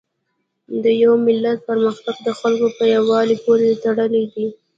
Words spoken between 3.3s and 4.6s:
پورې تړلی دی.